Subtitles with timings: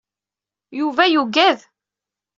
[0.79, 1.59] Yuba yuggad.